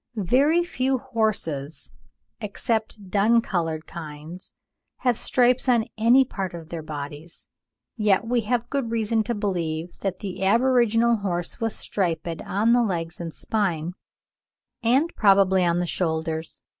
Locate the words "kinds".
3.85-4.51